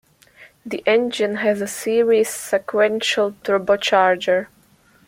The 0.65 0.81
engine 0.87 1.35
has 1.35 1.61
a 1.61 1.67
Series 1.67 2.27
Sequential 2.27 3.33
Turbocharger. 3.43 4.47